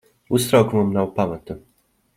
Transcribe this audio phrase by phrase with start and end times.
[0.37, 1.61] Uztraukumam nav pamata.